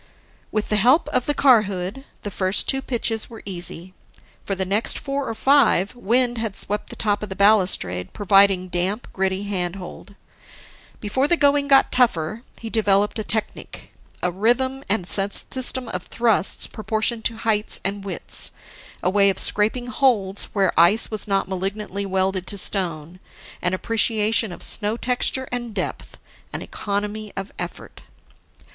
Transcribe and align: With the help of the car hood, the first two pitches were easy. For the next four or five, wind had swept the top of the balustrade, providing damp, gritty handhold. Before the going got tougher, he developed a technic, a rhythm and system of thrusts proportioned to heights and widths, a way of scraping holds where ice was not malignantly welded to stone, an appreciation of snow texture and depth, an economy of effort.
With 0.51 0.69
the 0.69 0.77
help 0.77 1.07
of 1.09 1.27
the 1.27 1.35
car 1.35 1.61
hood, 1.69 2.05
the 2.23 2.31
first 2.31 2.67
two 2.67 2.81
pitches 2.81 3.29
were 3.29 3.43
easy. 3.45 3.93
For 4.43 4.55
the 4.55 4.65
next 4.65 4.97
four 4.97 5.29
or 5.29 5.35
five, 5.35 5.93
wind 5.93 6.39
had 6.39 6.55
swept 6.55 6.89
the 6.89 6.95
top 6.95 7.21
of 7.21 7.29
the 7.29 7.35
balustrade, 7.35 8.11
providing 8.11 8.67
damp, 8.69 9.07
gritty 9.13 9.43
handhold. 9.43 10.15
Before 10.99 11.27
the 11.27 11.37
going 11.37 11.67
got 11.67 11.91
tougher, 11.91 12.41
he 12.59 12.67
developed 12.67 13.19
a 13.19 13.23
technic, 13.23 13.93
a 14.23 14.31
rhythm 14.31 14.83
and 14.89 15.07
system 15.07 15.87
of 15.89 16.07
thrusts 16.07 16.65
proportioned 16.65 17.23
to 17.25 17.37
heights 17.37 17.79
and 17.85 18.03
widths, 18.03 18.49
a 19.03 19.09
way 19.11 19.29
of 19.29 19.37
scraping 19.37 19.85
holds 19.85 20.45
where 20.45 20.73
ice 20.79 21.11
was 21.11 21.27
not 21.27 21.47
malignantly 21.47 22.07
welded 22.07 22.47
to 22.47 22.57
stone, 22.57 23.19
an 23.61 23.75
appreciation 23.75 24.51
of 24.51 24.63
snow 24.63 24.97
texture 24.97 25.47
and 25.51 25.75
depth, 25.75 26.17
an 26.53 26.63
economy 26.63 27.31
of 27.37 27.51
effort. 27.59 28.01